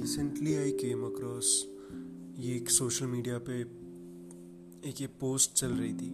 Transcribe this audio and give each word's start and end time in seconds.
Recently 0.00 0.54
आई 0.54 0.70
came 0.72 1.04
across 1.04 1.68
ये 2.38 2.56
एक 2.56 2.70
social 2.70 3.06
media 3.06 3.38
पे 3.38 3.60
एक 4.88 5.00
ये 5.00 5.06
पोस्ट 5.06 5.52
चल 5.52 5.68
रही 5.68 5.92
थी 5.92 6.10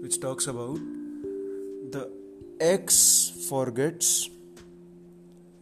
which 0.00 0.22
talks 0.22 0.48
about 0.48 0.78
the 1.96 2.14
axe 2.62 3.30
forgets 3.50 4.30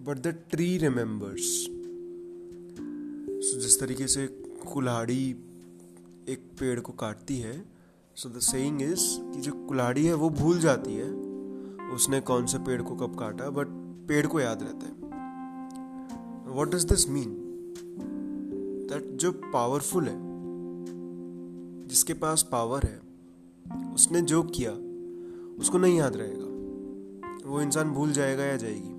but 0.00 0.18
the 0.18 0.26
tree 0.26 0.78
remembers 0.78 1.66
जिस 3.62 3.80
तरीके 3.80 4.06
से 4.06 4.26
कुल्हाड़ी 4.72 5.30
एक 6.28 6.38
पेड़ 6.60 6.80
को 6.80 6.92
काटती 6.92 7.36
है 7.36 7.64
सो 8.16 8.28
द 8.28 8.38
सेइंग 8.38 8.82
इज़ 8.82 9.20
कि 9.20 9.40
जो 9.40 9.52
कुल्हाड़ी 9.52 10.06
है 10.06 10.14
वो 10.14 10.30
भूल 10.30 10.58
जाती 10.58 10.94
है, 10.94 11.12
उसने 11.90 12.20
कौन 12.20 12.46
से 12.46 12.58
पेड़ 12.58 12.82
को 12.82 12.96
कब 12.96 13.18
काटा 13.18 13.50
बट 13.50 13.66
पेड़ 14.08 14.26
को 14.26 14.40
याद 14.40 14.62
रहता 14.62 14.86
है। 14.86 15.05
What 16.56 16.74
does 16.74 16.84
this 16.84 17.08
mean 17.08 17.30
that 18.90 19.10
जो 19.20 19.32
पावरफुल 19.32 20.08
है, 20.08 20.18
जिसके 21.88 22.14
पास 22.14 22.48
पावर 22.52 22.86
है, 22.86 23.00
उसने 23.94 24.20
जो 24.22 24.42
किया, 24.42 24.70
उसको 25.60 25.78
नहीं 25.78 25.98
याद 25.98 26.16
रहेगा। 26.16 26.44
वो 27.48 27.60
इंसान 27.60 27.90
भूल 27.90 28.12
जाएगा 28.12 28.44
या 28.44 28.56
जाएगी। 28.56 28.94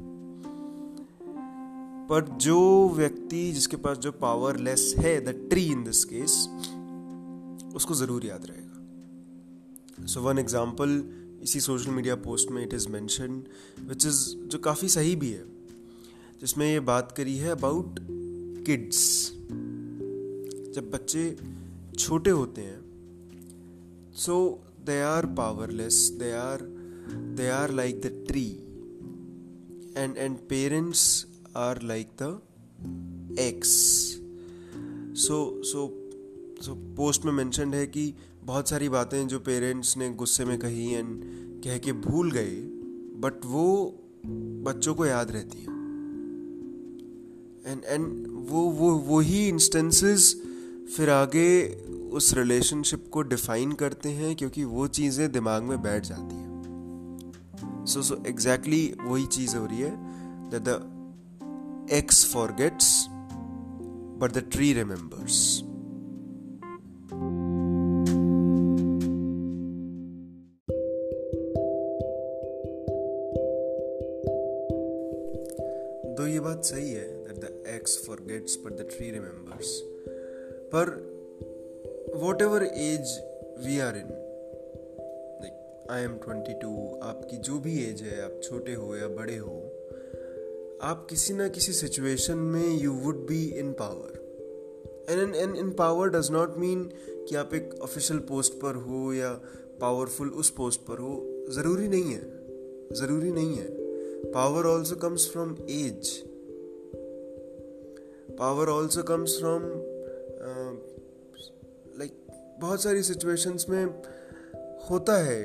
पर 2.10 2.28
जो 2.42 2.60
व्यक्ति 2.90 3.52
जिसके 3.52 3.78
पास 3.78 3.98
जो 3.98 4.12
पावर 4.12 4.58
लेस 4.58 4.94
है 4.98 5.20
the 5.26 5.30
tree 5.50 5.66
in 5.66 5.84
this 5.84 6.04
case 6.06 6.32
उसको 7.76 7.94
ज़रूर 7.94 8.26
याद 8.26 8.46
रहेगा। 8.46 10.06
सो 10.06 10.22
वन 10.22 10.40
एग्ज़ाम्पल 10.40 11.04
इसी 11.44 11.60
सोशल 11.60 11.92
मीडिया 11.92 12.16
पोस्ट 12.16 12.52
में 12.52 12.64
it 12.64 12.74
is 12.74 12.88
mention 12.90 13.44
which 13.80 14.06
is 14.06 14.22
जो 14.48 14.58
काफ़ी 14.59 14.90
सही 14.90 15.16
भी 15.16 15.31
है। 15.31 15.44
जिसमें 16.40 16.74
ये 16.74 16.80
बात 16.80 17.12
करी 17.18 17.38
है 17.38 17.50
अबाउट 17.50 18.00
किड्स 18.66 19.32
जब 20.76 20.92
बच्चे 20.94 21.38
छोटे 22.00 22.30
होते 22.30 22.62
हैं 22.62 22.80
so 24.16 24.64
they 24.86 25.02
are 25.02 25.26
powerless 25.26 25.96
they 26.20 26.32
are 26.32 26.62
they 27.38 27.50
are 27.50 27.72
like 27.72 28.02
the 28.02 28.26
tree 28.28 28.46
and 29.98 30.18
and 30.18 30.38
parents 30.38 31.26
are 31.56 31.82
like 31.82 32.08
the 32.22 32.42
axe 33.40 33.70
so 35.22 35.40
so 35.64 35.88
so 36.62 36.76
post 36.98 37.26
में 37.26 37.32
मैंशनड 37.32 37.76
है 37.76 37.88
कि 37.88 38.14
बहुत 38.44 38.70
सारी 38.70 38.90
बातें 38.90 39.28
जो 39.28 39.40
पेरेंट्स 39.40 39.98
ने 39.98 40.10
गुस्से 40.10 40.46
में 40.46 40.58
कही 40.60 40.94
एंड 40.94 41.22
कह 41.64 41.78
के 41.78 41.92
भूल 41.92 42.32
गए 42.32 42.56
बट 43.20 43.46
वो 43.46 43.66
बच्चों 44.64 44.96
को 44.96 45.06
याद 45.06 45.32
रहती 45.32 45.58
हैं। 45.58 45.77
एंड 47.68 47.82
एंड 47.86 48.28
वो 48.50 48.62
वो, 48.62 48.92
वही 48.92 49.48
इंस्टेंसेस 49.48 50.42
फिर 50.98 51.10
आगे 51.10 51.68
उस 52.12 52.34
रिलेशनशिप 52.34 53.09
को 53.12 53.22
डिफाइन 53.22 53.72
करते 53.72 54.09
हैं 54.09 54.36
क्योंकि 54.36 54.64
वो 54.64 54.88
चीज़ें 54.88 55.32
दिमाग 55.32 55.64
में 55.64 55.82
बैठ 55.82 56.04
जाती 56.04 56.36
हैं। 56.36 57.86
सो 57.86 58.02
सो 58.02 58.24
एग्जैक्टली 58.28 58.96
वही 59.02 59.26
चीज़ 59.26 59.58
हो 59.58 59.66
रही 59.66 59.80
है 59.80 59.92
the 60.50 60.94
axe 61.94 62.34
forgets 62.34 63.08
but 64.20 64.31
the 64.31 64.38
tree 64.52 64.74
remembers 64.74 65.64
तो 76.18 76.28
ये 76.28 76.40
बात 76.40 76.66
सही 76.66 76.90
है। 76.90 77.16
The 77.40 77.64
axe 77.68 78.06
forgets 78.08 78.58
but 78.66 78.72
the 78.72 78.81
tree 78.81 79.12
remembers 79.12 79.81
पर 80.74 80.90
whatever 82.42 82.64
age 82.64 83.20
we 83.66 83.80
are 83.80 83.96
in 83.96 84.09
like 85.42 85.88
I 85.92 86.03
am 86.03 86.18
twenty 86.18 86.53
two 86.53 87.00
आपकी 87.03 87.38
जो 87.38 87.59
भी 87.59 87.84
एज 87.86 88.02
है, 88.02 88.22
आप 88.22 88.42
छोटे 88.44 88.74
हो 88.74 88.96
या 88.96 89.08
बड़े 89.08 89.38
हो, 89.38 89.58
आप 90.81 91.08
किसी 91.09 91.34
ना 91.34 91.47
किसी 91.47 91.74
सिचुएशन 91.74 92.38
में 92.38 92.78
you 92.78 92.94
would 92.94 93.28
be 93.28 93.46
in 93.46 93.74
power 93.74 94.28
an 95.09 95.20
and 95.20 95.36
and 95.36 95.56
in 95.56 95.72
power 95.72 96.09
does 96.09 96.31
not 96.31 96.58
mean 96.58 96.84
कि 97.09 97.36
आप 97.36 97.53
एक 97.53 97.80
ऑफिशियल 97.81 98.20
पोस्ट 98.20 98.53
पर 98.53 98.76
हो 98.76 99.14
या 99.14 99.42
पावरफुल 99.81 100.30
उस 100.30 100.50
पोस्ट 100.50 100.81
पर 100.81 100.97
हो, 100.97 101.46
ज़रूरी 101.50 101.88
नहीं 101.88 102.14
है, 102.14 102.22
ज़रूरी 102.94 103.31
नहीं 103.31 103.56
है. 103.56 103.68
Power 104.31 104.66
also 104.66 104.96
comes 104.96 105.31
from 105.36 105.52
age. 105.58 106.27
Power 108.40 108.68
also 108.70 109.03
comes 109.03 109.36
from 109.36 109.64
like 112.00 112.12
बहुत 112.59 112.84
सारी 112.84 113.03
सिचुएशंस 113.03 113.66
में 113.70 113.86
होता 114.90 115.18
है। 115.18 115.40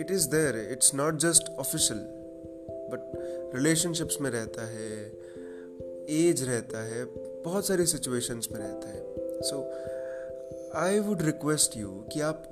It 0.00 0.10
is 0.10 0.28
there 0.28 0.56
it's 0.72 0.94
not 0.94 1.18
just 1.20 1.48
official 1.58 1.98
but 2.92 3.52
relationships 3.54 4.20
में 4.20 4.30
रहता 4.30 4.66
है 4.66 4.90
एज 6.18 6.42
रहता 6.48 6.82
है, 6.84 7.04
बहुत 7.44 7.66
सारी 7.66 7.86
सिचुएशंस 7.86 8.48
में 8.52 8.58
रहता 8.60 8.88
है। 8.88 9.42
So 9.42 9.62
I 10.78 10.98
would 11.00 11.22
request 11.22 11.76
you 11.76 11.88
कि 12.12 12.20
आप 12.20 12.48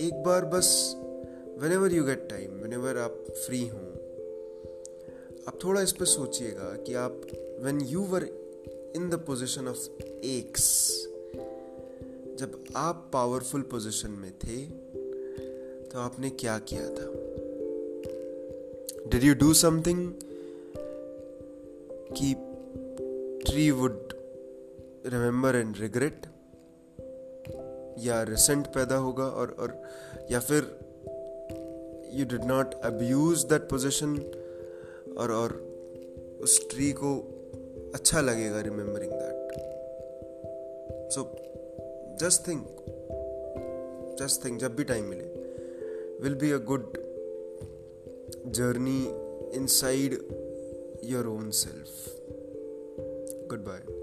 एक 0.00 0.22
बार 0.22 0.44
बस 0.46 0.72
whenever 1.72 1.92
you 1.92 2.04
get 2.04 2.28
time 2.30 2.58
whenever 2.72 2.98
आप 2.98 3.24
फ्री 3.46 3.66
हों, 3.68 3.88
आप 5.48 5.58
थोड़ा 5.64 5.80
इस 5.80 5.92
पर 5.92 6.04
सोचिएगा 6.04 6.74
कि 6.76 6.94
आप 6.94 7.20
when 7.64 7.80
you 7.80 8.02
were 8.04 8.28
in 8.96 9.10
the 9.10 9.14
position 9.14 9.68
of 9.68 10.02
axe 10.24 10.90
जब 12.38 12.64
आप 12.76 13.10
पावरफुल 13.12 13.62
पोजिशन 13.62 14.10
में 14.10 14.32
थे 14.32 14.66
तो 15.88 15.98
आपने 15.98 16.30
क्या 16.30 16.58
किया 16.58 16.88
था? 16.88 17.12
डिड 19.10 19.24
यू 19.24 19.34
डू 19.34 19.54
समथिंग 19.54 20.12
कि 22.18 22.34
tree 23.46 23.70
would 23.70 24.08
remember 25.06 25.54
and 25.54 25.74
regret 25.78 26.26
या 27.98 28.22
रिसेंट 28.22 28.66
पैदा 28.66 28.96
होगा 28.96 29.24
और 29.24 29.56
और, 29.58 29.82
या 30.30 30.40
फिर 30.40 30.78
you 32.12 32.24
did 32.24 32.44
not 32.44 32.74
abuse 32.74 33.44
that 33.44 33.62
position 33.62 34.18
और 35.18 35.32
और 35.32 35.52
उस 36.42 36.70
ट्री 36.70 36.92
को 36.92 37.36
अच्छा 37.94 38.20
लगेगा 38.20 38.60
remembering 38.60 39.12
that 39.12 39.52
so 41.12 41.22
just 42.20 42.48
think 42.48 42.66
just 44.20 44.44
think 44.44 44.60
जब 44.60 44.76
भी 44.76 44.84
टाइम 44.84 45.04
मिले 45.04 45.24
will 46.22 46.34
be 46.34 46.50
a 46.52 46.58
good 46.58 46.92
journey 48.46 49.00
inside 49.56 50.18
your 51.04 51.26
own 51.26 51.50
self 51.50 51.88
goodbye 53.64 53.99